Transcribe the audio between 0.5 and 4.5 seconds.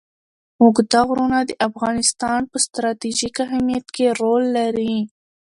اوږده غرونه د افغانستان په ستراتیژیک اهمیت کې رول